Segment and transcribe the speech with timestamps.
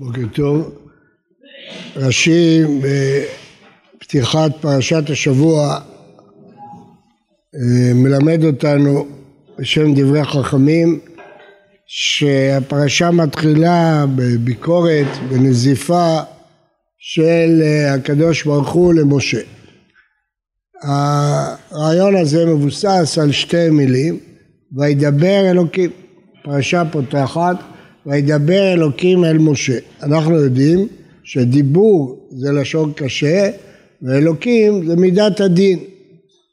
[0.00, 0.74] בוקר טוב.
[1.96, 2.62] רש"י
[3.96, 5.78] בפתיחת פרשת השבוע
[7.54, 9.06] אה, מלמד אותנו
[9.58, 11.00] בשם דברי חכמים
[11.86, 16.18] שהפרשה מתחילה בביקורת, בנזיפה
[16.98, 19.40] של אה, הקדוש ברוך הוא למשה.
[20.82, 24.18] הרעיון הזה מבוסס על שתי מילים,
[24.76, 25.90] וידבר אלוקים,
[26.42, 27.56] פרשה פותחת
[28.10, 29.78] וידבר אלוקים אל משה.
[30.02, 30.88] אנחנו יודעים
[31.24, 33.50] שדיבור זה לשון קשה
[34.02, 35.78] ואלוקים זה מידת הדין.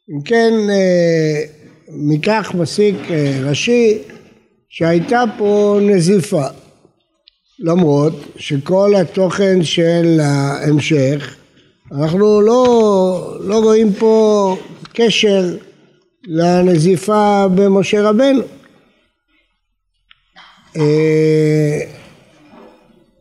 [0.10, 1.44] אם כן אה,
[1.90, 3.98] מכך מסיק אה, רש"י
[4.70, 6.44] שהייתה פה נזיפה
[7.60, 11.36] למרות שכל התוכן של ההמשך
[11.92, 14.56] אנחנו לא, לא רואים פה
[14.94, 15.56] קשר
[16.28, 18.42] לנזיפה במשה רבנו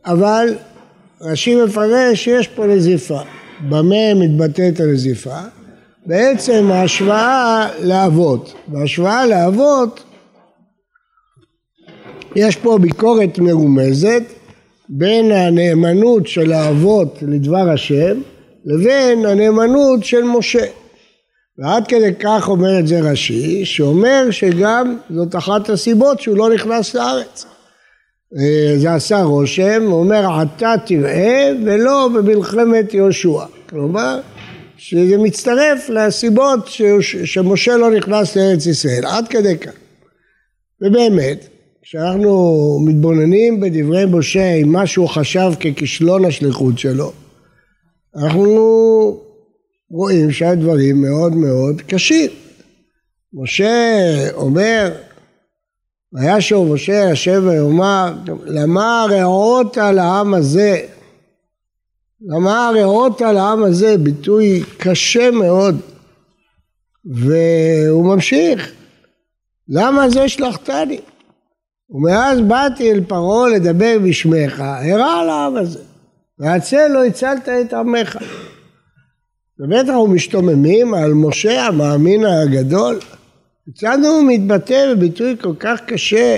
[0.05, 0.55] אבל
[1.21, 3.19] רש"י מפרש שיש פה נזיפה.
[3.69, 5.37] במה מתבטאת הנזיפה?
[6.05, 8.53] בעצם ההשוואה לאבות.
[8.67, 10.03] בהשוואה לאבות
[12.35, 14.23] יש פה ביקורת מרומזת
[14.89, 18.21] בין הנאמנות של האבות לדבר השם
[18.65, 20.65] לבין הנאמנות של משה.
[21.59, 26.93] ועד כדי כך אומר את זה רש"י, שאומר שגם זאת אחת הסיבות שהוא לא נכנס
[26.93, 27.45] לארץ.
[28.37, 33.45] אה, זה עשה רושם, אומר עתה תראה ולא במלחמת יהושע.
[33.69, 34.19] כלומר,
[34.77, 36.69] שזה מצטרף לסיבות
[37.25, 39.71] שמשה לא נכנס לארץ ישראל, עד כדי כך.
[40.81, 41.47] ובאמת,
[41.81, 47.11] כשאנחנו מתבוננים בדברי משה עם מה שהוא חשב ככישלון השליחות שלו,
[48.15, 49.26] אנחנו
[49.89, 52.29] רואים שהדברים מאוד מאוד קשים.
[53.33, 54.91] משה אומר,
[56.13, 58.13] וישוב משה השם ויאמר,
[58.45, 60.81] למה הרעות על העם הזה?
[62.21, 63.97] למה הרעות על העם הזה?
[63.97, 65.81] ביטוי קשה מאוד.
[67.05, 68.71] והוא ממשיך,
[69.69, 70.99] למה זה שלחתני?
[71.89, 75.79] ומאז באתי אל פרעה לדבר בשמך, הרע על העם הזה,
[76.39, 78.17] והצל לא הצלת את עמך.
[79.59, 82.99] ובטח הוא משתוממים על משה המאמין הגדול.
[83.65, 86.37] כיצד הוא מתבטא בביטוי כל כך קשה?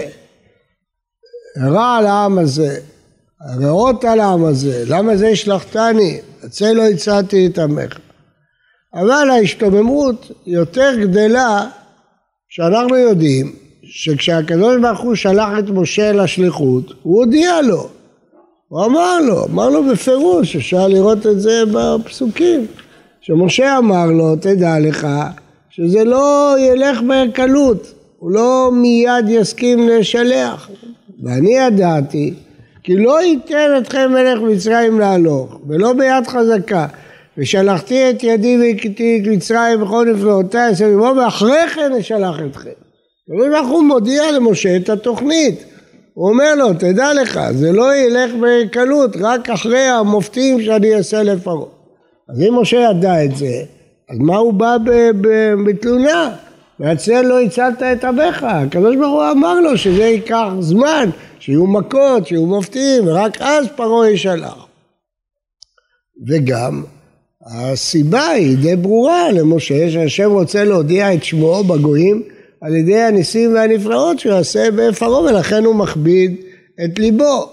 [1.58, 2.80] רע על העם הזה,
[3.42, 6.20] הרעות על העם הזה, למה זה השלכתני?
[6.44, 7.98] הצל לא הצעתי את עמך.
[8.94, 11.68] אבל ההשתוממות יותר גדלה
[12.50, 17.90] שאנחנו יודעים שכשהקדוש ברוך הוא שלח את משה לשליחות, הוא הודיע לו.
[18.68, 22.68] הוא אמר לו, אמר לו בפירוש, אפשר לראות את זה בפסוקים.
[23.30, 25.08] שמשה אמר לו, תדע לך,
[25.70, 30.70] שזה לא ילך בקלות, הוא לא מיד יסכים לשלח.
[31.24, 32.34] ואני ידעתי,
[32.84, 36.86] כי לא ייתן אתכם מלך מצרים להלוך, ולא ביד חזקה.
[37.38, 40.74] ושלחתי את ידי והכיתי את מצרים וכל נפלאותיי,
[41.18, 42.70] ואחרי כן אשלח אתכם.
[43.30, 45.64] הקדוש ברוך הוא מודיע למשה את התוכנית.
[46.14, 51.79] הוא אומר לו, תדע לך, זה לא ילך בקלות, רק אחרי המופתים שאני אעשה לפרעה.
[52.30, 53.64] אז אם משה ידע את זה,
[54.10, 54.78] אז מה הוא בא
[55.66, 56.36] בתלונה?
[56.80, 61.10] והצל לא הצלת את אביך, הקדוש ברוך הוא אמר לו שזה ייקח זמן,
[61.40, 64.66] שיהיו מכות, שיהיו מופתים, ורק אז פרעה ישלח.
[66.28, 66.84] וגם
[67.46, 72.24] הסיבה היא די ברורה למשה, שהשם רוצה להודיע את שמו בגויים
[72.62, 76.36] על ידי הניסים והנפלאות שהוא יעשה בפרעה, ולכן הוא מכביד
[76.86, 77.50] את ליבו.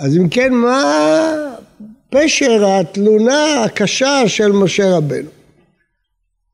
[0.00, 1.47] אז אם כן, מה
[2.10, 5.30] פשר התלונה הקשה של משה רבנו.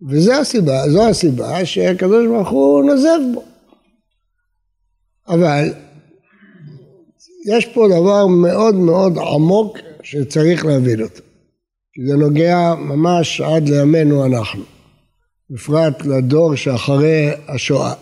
[0.09, 3.45] וזו הסיבה, זו הסיבה שהקדוש ברוך הוא נוזף בו.
[5.29, 5.73] אבל
[7.47, 11.23] יש פה דבר מאוד מאוד עמוק שצריך להבין אותו.
[11.93, 14.65] כי זה נוגע ממש עד לימינו אנחנו,
[15.51, 17.95] בפרט לדור שאחרי השואה.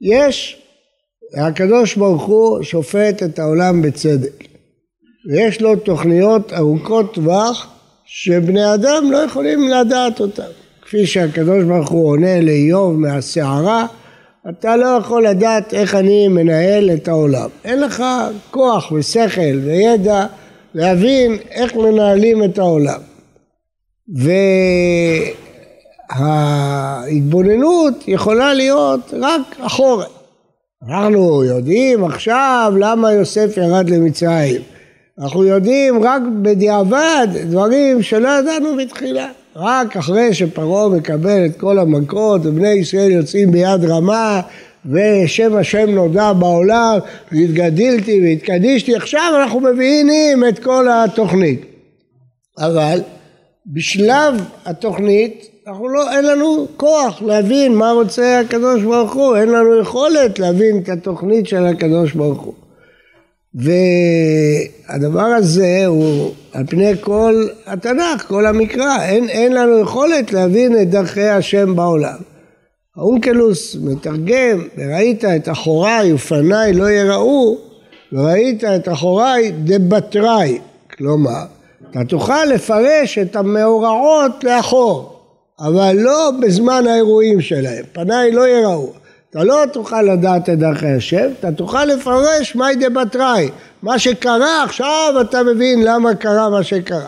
[0.00, 0.62] יש,
[1.34, 4.55] הקדוש ברוך הוא שופט את העולם בצדק.
[5.26, 7.66] ויש לו תוכניות ארוכות טווח
[8.04, 10.42] שבני אדם לא יכולים לדעת אותן.
[10.82, 13.86] כפי שהקדוש ברוך הוא עונה לאיוב מהסערה,
[14.48, 17.48] אתה לא יכול לדעת איך אני מנהל את העולם.
[17.64, 18.04] אין לך
[18.50, 20.26] כוח ושכל וידע
[20.74, 23.00] להבין איך מנהלים את העולם.
[26.08, 30.06] וההתבוננות יכולה להיות רק אחורה.
[30.88, 34.75] אנחנו יודעים עכשיו למה יוסף ירד למצרים.
[35.20, 39.28] אנחנו יודעים רק בדיעבד דברים שלא ידענו בתחילה.
[39.56, 44.40] רק אחרי שפרעה מקבל את כל המכות ובני ישראל יוצאים ביד רמה
[44.86, 46.98] ושם השם נודע בעולם,
[47.32, 51.60] והתגדלתי והתקדישתי, עכשיו אנחנו מבינים את כל התוכנית.
[52.58, 53.00] אבל
[53.66, 54.34] בשלב
[54.64, 60.38] התוכנית אנחנו לא, אין לנו כוח להבין מה רוצה הקדוש ברוך הוא, אין לנו יכולת
[60.38, 62.54] להבין את התוכנית של הקדוש ברוך הוא.
[63.56, 70.90] והדבר הזה הוא על פני כל התנ"ך, כל המקרא, אין, אין לנו יכולת להבין את
[70.90, 72.16] דרכי השם בעולם.
[72.96, 77.58] האונקלוס מתרגם, וראית את אחוריי ופניי לא יראו,
[78.12, 80.58] וראית את אחוריי דבתראי,
[80.96, 81.44] כלומר,
[81.90, 85.20] אתה תוכל לפרש את המאורעות לאחור,
[85.60, 88.92] אבל לא בזמן האירועים שלהם, פניי לא יראו.
[89.36, 93.48] אתה לא תוכל לדעת את דרכי השם, אתה תוכל לפרש מאי דבתראי,
[93.82, 97.06] מה שקרה עכשיו אתה מבין למה קרה מה שקרה.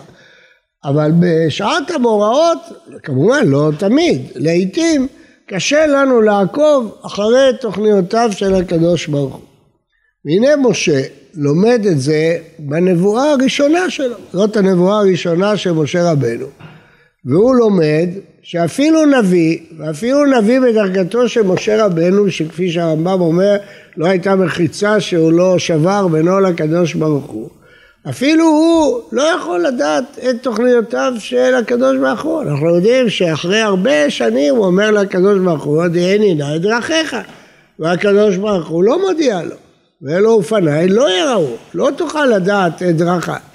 [0.84, 2.58] אבל בשעת המאורעות,
[3.02, 5.06] כמובן לא תמיד, לעיתים
[5.46, 9.42] קשה לנו לעקוב אחרי תוכניותיו של הקדוש ברוך הוא.
[10.24, 11.00] והנה משה
[11.34, 16.46] לומד את זה בנבואה הראשונה שלו, זאת הנבואה הראשונה של משה רבנו.
[17.24, 18.08] והוא לומד
[18.50, 23.56] שאפילו נביא, ואפילו נביא בדרגתו של משה רבנו, שכפי שהרמב"ם אומר,
[23.96, 27.48] לא הייתה מחיצה שהוא לא שבר בינו לקדוש ברוך הוא,
[28.10, 32.42] אפילו הוא לא יכול לדעת את תוכניותיו של הקדוש ברוך הוא.
[32.42, 37.16] אנחנו יודעים שאחרי הרבה שנים הוא אומר לקדוש ברוך הוא, הודיעני נא את דרכיך.
[37.78, 39.56] והקדוש ברוך הוא לא מודיע לו,
[40.02, 43.47] ואלו אופניי לא יראו, לא תוכל לדעת את דרכיי.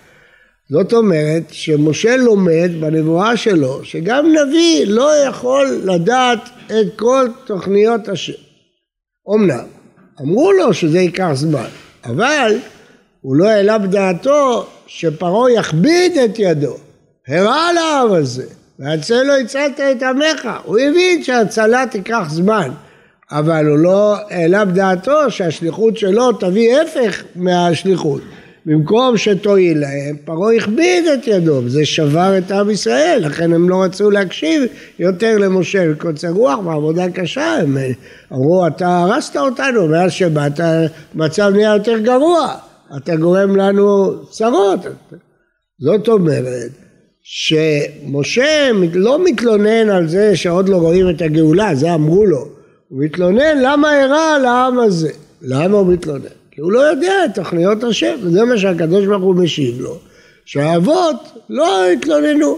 [0.73, 8.33] זאת אומרת שמשה לומד בנבואה שלו שגם נביא לא יכול לדעת את כל תוכניות השם.
[9.35, 9.65] אמנם,
[10.21, 11.67] אמרו לו שזה ייקח זמן,
[12.05, 12.57] אבל
[13.21, 16.75] הוא לא העלה בדעתו שפרעה יכביד את ידו,
[17.27, 18.45] הראה לעם הזה,
[18.79, 22.69] והצל לא הצלת את עמך, הוא הבין שההצלה תיקח זמן,
[23.31, 28.21] אבל הוא לא העלה בדעתו שהשליחות שלו תביא הפך מהשליחות.
[28.65, 33.83] במקום שתועיל להם, פרעה הכביד את ידו, וזה שבר את עם ישראל, לכן הם לא
[33.83, 34.63] רצו להקשיב
[34.99, 37.77] יותר למשה בקוצר רוח בעבודה קשה, הם
[38.31, 42.55] אמרו אתה הרסת אותנו, מאז שבאת המצב נהיה יותר גרוע,
[42.97, 44.79] אתה גורם לנו צרות.
[45.79, 46.71] זאת אומרת
[47.23, 52.47] שמשה לא מתלונן על זה שעוד לא רואים את הגאולה, זה אמרו לו,
[52.89, 55.11] הוא מתלונן למה אירע על העם הזה,
[55.41, 56.42] למה הוא מתלונן?
[56.55, 59.97] כי הוא לא יודע את תוכניות השם, וזה מה שהקדוש ברוך הוא משיב לו,
[60.45, 61.15] שהאבות
[61.49, 62.57] לא התלוננו.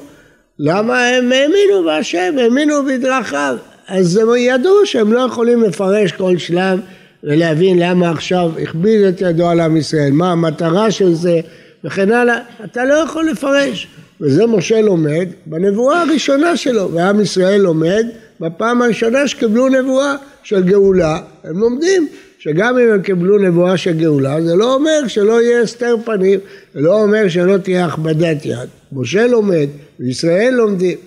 [0.59, 3.57] למה הם האמינו בהשם, האמינו בדרכיו,
[3.88, 6.80] אז הם ידעו שהם לא יכולים לפרש כל שלב
[7.24, 11.39] ולהבין למה עכשיו הכביד את ידו על עם ישראל, מה המטרה של זה
[11.83, 13.88] וכן הלאה, אתה לא יכול לפרש.
[14.21, 18.06] וזה משה לומד בנבואה הראשונה שלו, ועם ישראל לומד
[18.39, 22.07] בפעם הראשונה שקיבלו נבואה של גאולה, הם לומדים
[22.45, 26.39] שגם אם הם קיבלו נבואה של גאולה, זה לא אומר שלא יהיה הסתר פנים,
[26.74, 28.69] זה לא אומר שלא תהיה הכבדת יד.
[28.92, 29.68] משה לומד,
[30.00, 30.97] וישראל לומדים.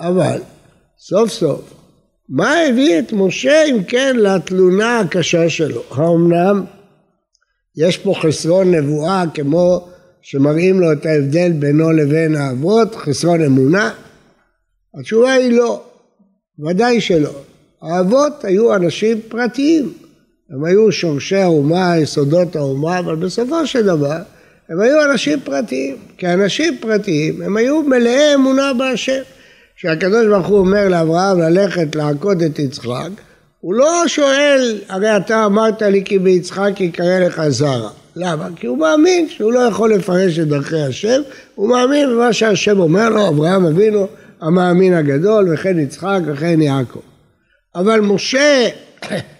[0.00, 0.38] אבל,
[0.98, 1.74] סוף סוף,
[2.28, 5.82] מה הביא את משה אם כן לתלונה הקשה שלו?
[5.90, 6.64] האמנם
[7.76, 9.88] יש פה חסרון נבואה כמו
[10.22, 13.90] שמראים לו את ההבדל בינו לבין האבות, חסרון אמונה?
[15.00, 15.82] התשובה היא לא,
[16.58, 17.32] ודאי שלא.
[17.82, 19.92] האבות היו אנשים פרטיים,
[20.50, 24.18] הם היו שורשי האומה, יסודות האומה, אבל בסופו של דבר
[24.68, 25.96] הם היו אנשים פרטיים.
[26.18, 29.22] כאנשים פרטיים הם היו מלאי אמונה בהשם.
[29.76, 33.08] כשהקדוש ברוך הוא אומר לאברהם ללכת לעקוד את יצחק,
[33.60, 37.90] הוא לא שואל, הרי אתה אמרת לי כי ביצחק יקרא לך זרע.
[38.16, 38.48] למה?
[38.56, 41.20] כי הוא מאמין שהוא לא יכול לפרש את דרכי השם,
[41.54, 44.06] הוא מאמין במה שהשם אומר לו, אברהם אבינו
[44.40, 47.00] המאמין הגדול, וכן יצחק וכן יעקב.
[47.74, 48.68] אבל משה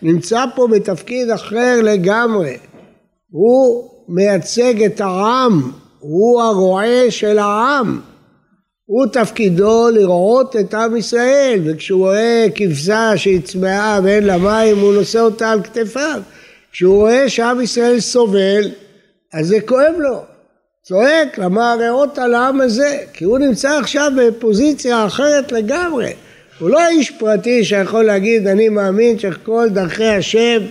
[0.03, 2.57] נמצא פה בתפקיד אחר לגמרי.
[3.31, 8.01] הוא מייצג את העם, הוא הרועה של העם.
[8.85, 14.95] הוא תפקידו לראות את עם ישראל, וכשהוא רואה כבשה שהיא צמאה ואין לה מים, הוא
[14.95, 16.21] נושא אותה על כתפיו.
[16.73, 18.71] כשהוא רואה שעם ישראל סובל,
[19.35, 20.23] אז זה כואב לו.
[20.83, 22.99] צועק, למה הריאות על העם הזה?
[23.13, 26.13] כי הוא נמצא עכשיו בפוזיציה אחרת לגמרי.
[26.59, 30.63] הוא לא איש פרטי שיכול להגיד אני מאמין שכל דרכי השם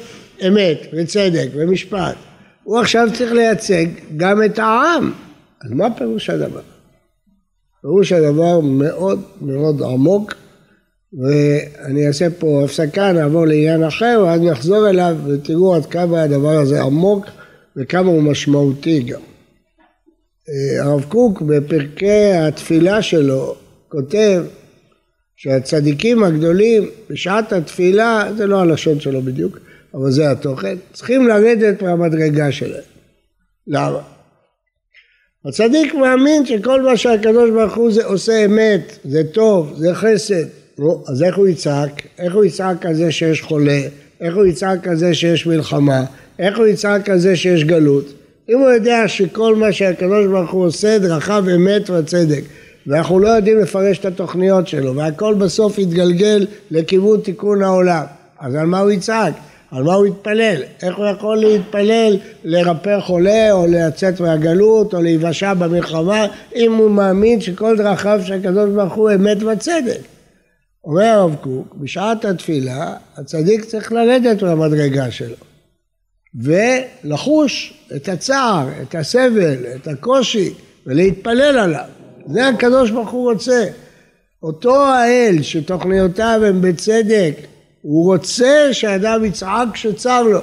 [0.47, 2.15] אמת וצדק ומשפט.
[2.63, 3.85] הוא עכשיו צריך לייצג
[4.17, 5.11] גם את העם.
[5.65, 6.61] אז מה פירוש הדבר?
[7.81, 10.33] פירוש הדבר מאוד מאוד עמוק
[11.13, 16.81] ואני אעשה פה הפסקה, נעבור לעניין אחר ואז נחזור אליו ותראו עד כמה הדבר הזה
[16.81, 17.25] עמוק
[17.77, 19.19] וכמה הוא משמעותי גם.
[20.49, 23.55] אה, הרב קוק בפרקי התפילה שלו
[23.89, 24.43] כותב
[25.37, 29.59] שהצדיקים הגדולים בשעת התפילה, זה לא הלשון שלו בדיוק,
[29.93, 32.83] אבל זה התוכן, צריכים לרדת מהמדרגה שלהם.
[33.67, 33.99] למה?
[35.45, 40.45] הצדיק מאמין שכל מה שהקדוש ברוך הוא זה עושה אמת, זה טוב, זה חסד.
[40.79, 42.01] נו, אז איך הוא יצעק?
[42.19, 43.81] איך הוא יצעק על זה שיש חולה?
[44.21, 46.05] איך הוא יצעק על זה שיש מלחמה?
[46.39, 48.13] איך הוא יצעק על זה שיש גלות?
[48.49, 52.41] אם הוא יודע שכל מה שהקדוש ברוך הוא עושה דרכיו אמת וצדק
[52.87, 58.03] ואנחנו לא יודעים לפרש את התוכניות שלו והכל בסוף יתגלגל לכיוון תיקון העולם
[58.39, 59.33] אז על מה הוא יצעק?
[59.71, 60.61] על מה הוא יתפלל?
[60.81, 66.25] איך הוא יכול להתפלל לרפא חולה או לצאת מהגלות או להיוושע במלחמה
[66.55, 70.01] אם הוא מאמין שכל דרכיו של הקדוש ברוך הוא אמת וצדק?
[70.83, 75.35] אומר הרב קוק, בשעת התפילה הצדיק צריך לרדת מהמדרגה שלו
[76.35, 80.53] ולחוש את הצער, את הסבל, את הקושי
[80.85, 81.96] ולהתפלל עליו.
[82.27, 83.65] זה הקדוש ברוך הוא רוצה.
[84.43, 87.35] אותו האל שתוכניותיו הן בצדק,
[87.81, 90.39] הוא רוצה שהאדם יצעק כשצר לו.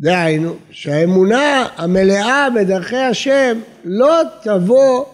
[0.00, 5.04] דהיינו, שהאמונה המלאה בדרכי השם לא תבוא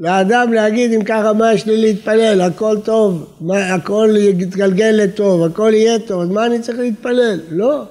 [0.00, 5.72] לאדם להגיד אם ככה מה יש לי להתפלל, הכל טוב, מה, הכל יתגלגל לטוב, הכל
[5.74, 7.40] יהיה טוב, אז מה אני צריך להתפלל?
[7.50, 7.82] לא.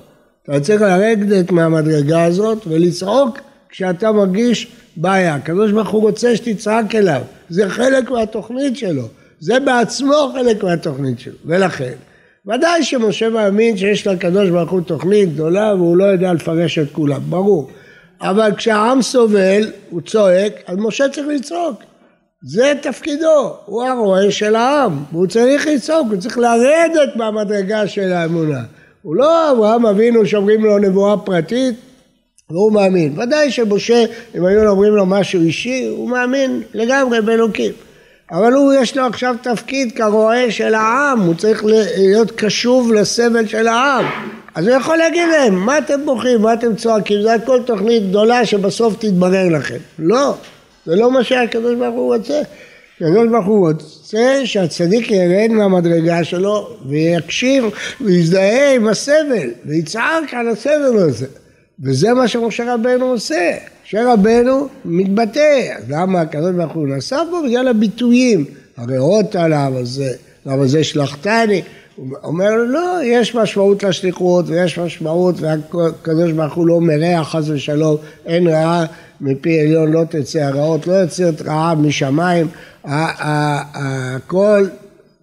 [0.43, 3.37] אתה צריך לרדת מהמדרגה הזאת ולצעוק
[3.69, 5.35] כשאתה מרגיש בעיה.
[5.35, 9.07] הקדוש ברוך הוא רוצה שתצעק אליו, זה חלק מהתוכנית שלו,
[9.39, 11.93] זה בעצמו חלק מהתוכנית שלו, ולכן
[12.47, 17.21] ודאי שמשה מאמין שיש לקדוש ברוך הוא תוכנית גדולה והוא לא יודע לפרש את כולם,
[17.29, 17.69] ברור.
[18.21, 21.83] אבל כשהעם סובל, הוא צועק, אז משה צריך לצעוק.
[22.41, 28.61] זה תפקידו, הוא הרועה של העם, והוא צריך לצעוק, הוא צריך לרדת מהמדרגה של האמונה.
[29.01, 31.75] הוא לא אברהם אבינו שאומרים לו נבואה פרטית
[32.49, 33.19] והוא מאמין.
[33.19, 34.03] ודאי שמשה,
[34.35, 37.71] אם היו אומרים לו משהו אישי, הוא מאמין לגמרי באלוקים.
[38.31, 43.67] אבל הוא יש לו עכשיו תפקיד כרועה של העם, הוא צריך להיות קשוב לסבל של
[43.67, 44.05] העם.
[44.55, 48.45] אז הוא יכול להגיד להם, מה אתם בוכים, מה אתם צועקים, זה הכל תוכנית גדולה
[48.45, 49.77] שבסוף תתברר לכם.
[49.99, 50.33] לא,
[50.85, 52.41] זה לא מה שהקדוש ברוך הוא רוצה.
[52.95, 57.63] הקדוש ברוך הוא רוצה שהצדיק ירד מהמדרגה שלו ויקשיב
[58.01, 61.27] ויזדהה עם הסבל ויצעק על הסבל הזה
[61.83, 63.57] וזה מה שמשה רבנו עושה.
[63.85, 65.73] משה רבנו מתבטא.
[65.77, 67.41] אז למה הקדוש ברוך הוא נסע פה?
[67.47, 68.45] בגלל הביטויים.
[68.77, 70.11] הריאות עליו הזה
[70.45, 71.61] למה זה שלחתני?
[71.95, 77.97] הוא אומר לא יש משמעות לשליחות ויש משמעות והקדוש ברוך הוא לא מרע חס ושלום.
[78.25, 78.85] אין רעה
[79.21, 82.47] מפי עליון לא תצא הרעות, לא יוצרת רעב משמיים,
[82.83, 84.67] הכל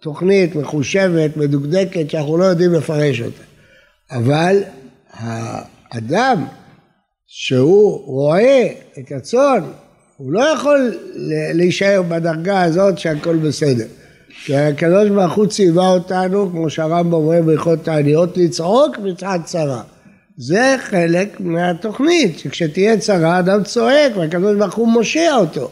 [0.00, 3.42] תוכנית מחושבת, מדוקדקת, שאנחנו לא יודעים לפרש אותה.
[4.11, 4.62] אבל
[5.94, 6.44] האדם
[7.26, 9.60] שהוא רואה את הצאן,
[10.16, 10.94] הוא לא יכול
[11.54, 13.86] להישאר בדרגה הזאת שהכל בסדר.
[14.44, 19.82] כי הקדוש ברוך הוא ציווה אותנו, כמו שהרמב"ם אומר בהלכות תעניות, לצעוק מצד צרה.
[20.36, 25.70] זה חלק מהתוכנית, שכשתהיה צרה אדם צועק והקדוש ברוך הוא מושיע אותו.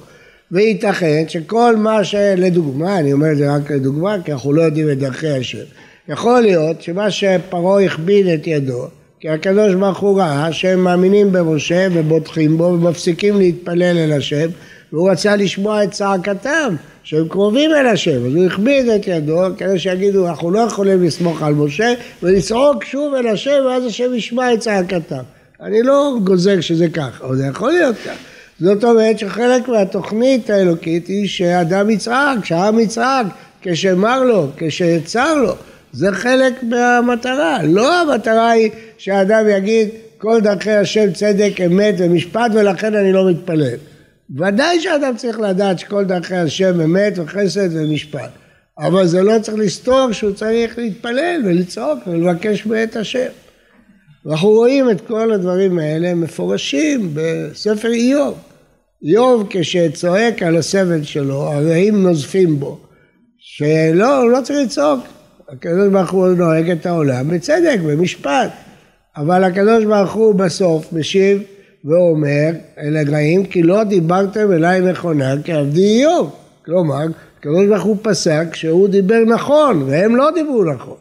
[0.52, 4.98] וייתכן שכל מה שלדוגמה, אני אומר את זה רק לדוגמה, כי אנחנו לא יודעים את
[4.98, 5.64] דרכי השם.
[6.08, 8.86] יכול להיות שמה שפרעה הכביד את ידו,
[9.22, 14.48] כי הקדוש ברוך הוא ראה שהם מאמינים במשה ובוטחים בו ומפסיקים להתפלל אל השם,
[14.92, 16.74] והוא רצה לשמוע את צעקתם.
[17.02, 21.42] שהם קרובים אל השם, אז הוא הכביד את ידו כדי שיגידו אנחנו לא יכולים לסמוך
[21.42, 25.22] על משה ולצעוק שוב אל השם ואז השם ישמע את צעקתם.
[25.60, 28.16] אני לא גוזר שזה כך, אבל זה יכול להיות כך.
[28.60, 33.26] זאת אומרת שחלק מהתוכנית האלוקית היא שאדם יצעק, שהעם יצעק,
[33.62, 35.54] כשמר לו, כשצר לו.
[35.92, 37.62] זה חלק מהמטרה.
[37.62, 43.76] לא המטרה היא שהאדם יגיד כל דרכי השם צדק, אמת ומשפט ולכן אני לא מתפלל.
[44.38, 48.30] ודאי שאדם צריך לדעת שכל דרכי השם אמת וחסד ומשפט,
[48.78, 53.28] אבל זה לא צריך לסתור שהוא צריך להתפלל ולצעוק ולבקש מאת השם.
[54.26, 58.38] ואנחנו רואים את כל הדברים האלה מפורשים בספר איוב.
[59.04, 62.80] איוב כשצועק על הסבל שלו, הרעים נוזפים בו,
[63.38, 65.00] שלא, הוא לא צריך לצעוק.
[65.52, 68.50] הקדוש ברוך הוא נוהג את העולם בצדק, במשפט.
[69.16, 71.42] אבל הקדוש ברוך הוא בסוף משיב
[71.84, 76.36] ואומר אל הגרעים כי לא דיברתם אליי נכונה כעבדי איוב.
[76.64, 77.06] כלומר,
[77.38, 80.96] הקדוש ברוך הוא פסק שהוא דיבר נכון והם לא דיברו נכון.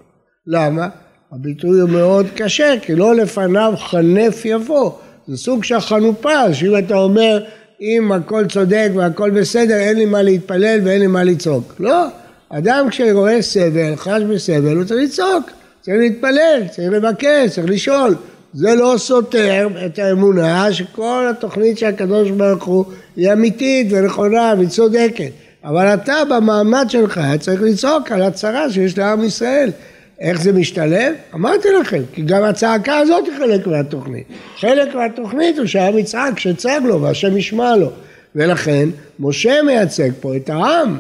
[0.47, 0.87] למה?
[1.31, 4.91] הביטוי הוא מאוד קשה כי לא לפניו חנף יבוא.
[5.27, 7.43] זה סוג של חנופה שאם אתה אומר
[7.81, 11.73] אם הכל צודק והכל בסדר אין לי מה להתפלל ואין לי מה לצעוק.
[11.79, 12.07] לא,
[12.51, 18.15] אדם כשרואה סבל, חש בסבל, הוא צריך לצעוק, צריך להתפלל, צריך לבקש, צריך לשאול.
[18.53, 25.31] זה לא סותר את האמונה שכל התוכנית של הקדוש ברוך הוא היא אמיתית ונכונה וצודקת
[25.63, 29.71] אבל אתה במעמד שלך צריך לצעוק על הצרה שיש לעם ישראל
[30.19, 31.13] איך זה משתלב?
[31.33, 34.27] אמרתי לכם, כי גם הצעקה הזאת היא חלק מהתוכנית.
[34.59, 37.91] חלק מהתוכנית הוא שהעם יצעק, שצעק לו והשם ישמע לו.
[38.35, 38.89] ולכן
[39.19, 40.97] משה מייצג פה את העם,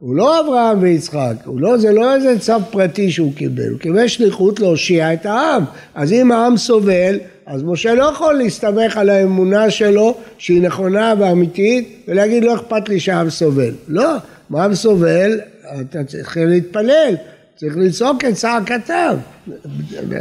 [0.00, 4.60] הוא לא אברהם ויצחק, לא, זה לא איזה צו פרטי שהוא קיבל, הוא קיבל שליחות
[4.60, 5.64] להושיע את העם.
[5.94, 12.04] אז אם העם סובל, אז משה לא יכול להסתמך על האמונה שלו שהיא נכונה ואמיתית
[12.08, 13.72] ולהגיד לא אכפת לי שהעם סובל.
[13.88, 14.16] לא,
[14.50, 15.40] אם העם סובל,
[15.80, 17.14] אתה צריך להתפלל,
[17.56, 19.16] צריך לצעוק את צעקתם.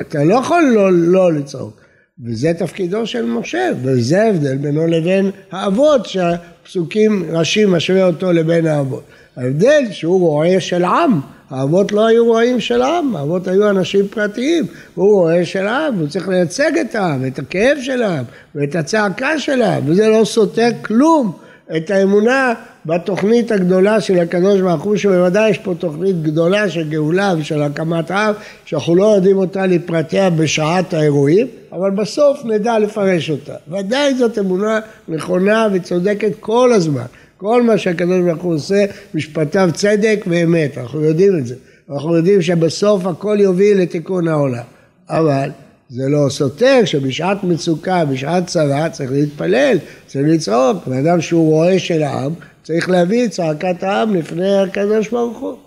[0.02, 1.82] אתה לא יכול לא, לא לצעוק.
[2.26, 9.04] וזה תפקידו של משה, וזה ההבדל בינו לבין האבות, שהפסוקים רש"י משווה אותו לבין האבות.
[9.38, 14.66] ההבדל שהוא רועה של עם, האבות לא היו רועים של עם, האבות היו אנשים פרטיים,
[14.96, 18.24] הוא רועה של עם, הוא צריך לייצג את העם, את הכאב של העם,
[18.56, 21.32] ואת הצעקה של העם, וזה לא סותר כלום
[21.78, 22.54] את האמונה
[22.90, 28.12] בתוכנית הגדולה של הקדוש ברוך הוא, שבוודאי יש פה תוכנית גדולה של גאולה ושל הקמת
[28.12, 28.34] עם,
[28.66, 33.54] שאנחנו לא יודעים אותה לפרטיה בשעת האירועים, אבל בסוף נדע לפרש אותה.
[33.72, 37.06] ודאי זאת אמונה נכונה וצודקת כל הזמן.
[37.38, 41.56] כל מה שהקדוש ברוך הוא עושה, משפטיו צדק ואמת, אנחנו יודעים את זה.
[41.92, 44.64] אנחנו יודעים שבסוף הכל יוביל לתיקון העולם.
[45.10, 45.50] אבל
[45.90, 49.78] זה לא סותר שבשעת מצוקה, בשעת צרה, צריך להתפלל,
[50.08, 50.88] צריך לצעוק.
[50.88, 55.58] ואדם שהוא רועה של העם, צריך להביא את צעקת העם לפני הקדוש ברוך הוא.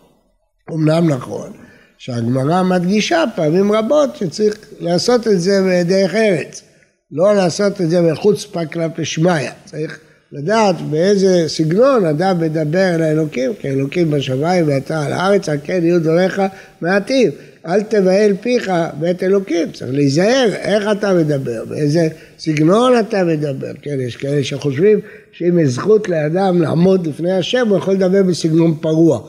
[0.73, 1.53] אמנם נכון
[1.99, 6.63] שהגמרא מדגישה פעמים רבות שצריך לעשות את זה בדרך ארץ.
[7.11, 9.51] לא לעשות את זה בחוצפה כלפי שמיא.
[9.65, 10.01] צריך
[10.33, 15.81] לדעת באיזה סגנון אדם מדבר אל האלוקים, כי אלוקים בשמיים ואתה על הארץ, על כן
[15.83, 16.43] יהיו דבריך
[16.81, 17.31] מעטים.
[17.67, 18.71] אל תבהל פיך
[19.01, 22.09] בית אלוקים, צריך להיזהר איך אתה מדבר, באיזה
[22.39, 23.73] סגנון אתה מדבר.
[23.83, 25.01] כן, יש כאלה שחושבים
[25.33, 29.21] שאם יש זכות לאדם לעמוד לפני השם, הוא יכול לדבר בסגנון פרוע.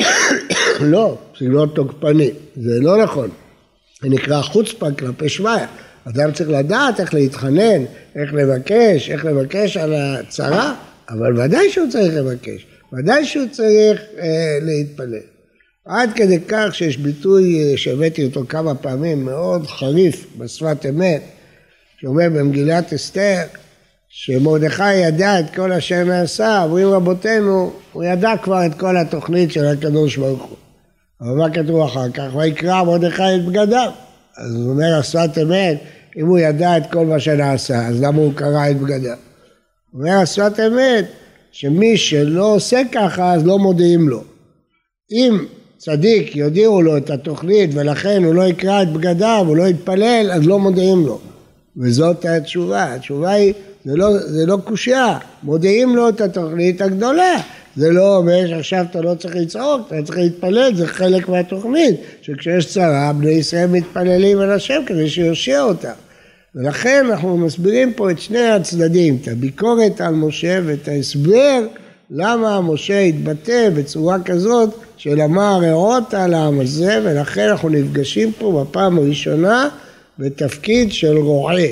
[0.80, 3.28] לא, סגנון תוקפני, זה לא נכון.
[4.02, 5.50] זה נקרא חוצפה כלפי שמיא.
[6.08, 7.84] אדם צריך לדעת איך להתחנן,
[8.16, 10.74] איך לבקש, איך לבקש על הצרה,
[11.08, 15.20] אבל ודאי שהוא צריך לבקש, ודאי שהוא צריך אה, להתפלל.
[15.86, 21.22] עד כדי כך שיש ביטוי אה, שהבאתי אותו כמה פעמים, מאוד חריף בשפת אמת,
[22.00, 23.42] שאומר במגילת אסתר,
[24.08, 29.66] שמרדכי ידע את כל אשר נעשה, אומרים רבותינו, הוא ידע כבר את כל התוכנית של
[29.66, 30.56] הקדוש ברוך הוא.
[31.20, 32.34] אבל מה כתוב אחר כך?
[32.34, 33.90] ויקרא מרדכי את בגדיו.
[34.36, 35.78] אז הוא אומר השפת אמת,
[36.16, 39.16] אם הוא ידע את כל מה שנעשה, אז למה הוא קרא את בגדיו?
[39.94, 41.04] אומר השפת אמת,
[41.52, 44.22] שמי שלא עושה ככה, אז לא מודיעים לו.
[45.12, 45.44] אם
[45.78, 50.46] צדיק יודיעו לו את התוכנית ולכן הוא לא יקרא את בגדיו, הוא לא יתפלל, אז
[50.46, 51.20] לא מודיעים לו.
[51.76, 52.94] וזאת התשובה.
[52.94, 53.52] התשובה היא,
[53.84, 57.40] זה לא, זה לא קושייה, מודיעים לו את התוכנית הגדולה.
[57.76, 62.66] זה לא אומר שעכשיו אתה לא צריך לצעוק, אתה צריך להתפלל, זה חלק מהתוכנית, שכשיש
[62.66, 66.05] צרה, בני ישראל מתפללים על השם כדי שיושיע אותם.
[66.56, 71.66] ולכן אנחנו מסבירים פה את שני הצדדים, את הביקורת על משה ואת ההסבר
[72.10, 78.64] למה משה התבטא בצורה כזאת של אמר רעות על העם הזה, ולכן אנחנו נפגשים פה
[78.64, 79.68] בפעם הראשונה
[80.18, 81.62] בתפקיד של רועה.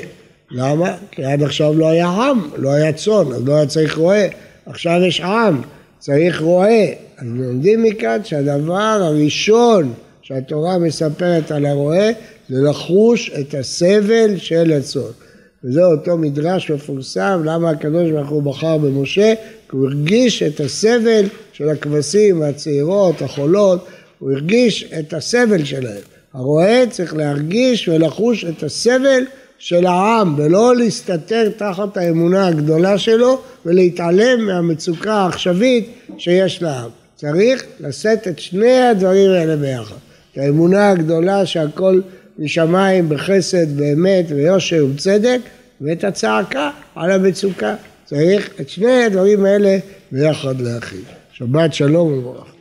[0.51, 0.93] למה?
[1.11, 4.25] כי עד עכשיו לא היה עם, לא היה צאן, אז לא היה צריך רועה.
[4.65, 5.61] עכשיו יש עם,
[5.99, 6.85] צריך רועה.
[7.17, 12.09] אז לומדים מכאן שהדבר הראשון שהתורה מספרת על הרועה
[12.49, 15.01] זה לחוש את הסבל של הצאן.
[15.63, 19.33] וזה אותו מדרש מפורסם, למה הקדוש ברוך הוא בחר במשה?
[19.69, 23.85] כי הוא הרגיש את הסבל של הכבשים הצעירות, החולות,
[24.19, 26.01] הוא הרגיש את הסבל שלהם.
[26.33, 29.23] הרועה צריך להרגיש ולחוש את הסבל
[29.57, 36.89] של העם ולא להסתתר תחת האמונה הגדולה שלו ולהתעלם מהמצוקה העכשווית שיש לעם.
[37.15, 39.95] צריך לשאת את שני הדברים האלה ביחד.
[40.31, 42.01] את האמונה הגדולה שהכל
[42.39, 45.39] משמיים בחסד ואמת ויושר ובצדק
[45.81, 47.75] ואת הצעקה על המצוקה.
[48.05, 49.77] צריך את שני הדברים האלה
[50.11, 51.01] ביחד להכין.
[51.31, 52.54] שבת שלום וברכה.